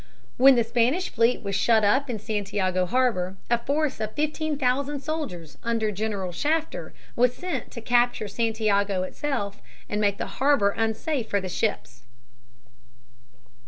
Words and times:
When 0.37 0.55
the 0.55 0.63
Spanish 0.63 1.11
fleet 1.11 1.43
was 1.43 1.53
shut 1.53 1.83
up 1.83 2.09
in 2.09 2.17
Santiago 2.17 2.87
harbor, 2.87 3.37
a 3.51 3.59
force 3.59 3.99
of 3.99 4.15
fifteen 4.15 4.57
thousand 4.57 5.01
soldiers 5.01 5.59
under 5.63 5.91
General 5.91 6.31
Shafter 6.31 6.91
was 7.15 7.35
sent 7.35 7.69
to 7.69 7.81
capture 7.81 8.27
Santiago 8.27 9.03
itself 9.03 9.61
and 9.87 10.01
make 10.01 10.17
the 10.17 10.25
harbor 10.41 10.71
unsafe 10.71 11.29
for 11.29 11.39
the 11.39 11.47
ships. 11.49 12.01